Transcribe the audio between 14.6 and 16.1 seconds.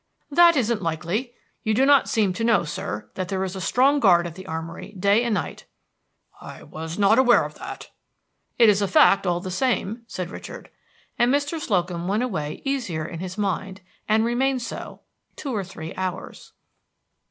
so two or three